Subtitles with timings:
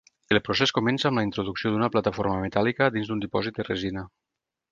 [0.35, 4.07] El procés comença amb la introducció d'una plataforma metàl·lica dins un dipòsit de resina.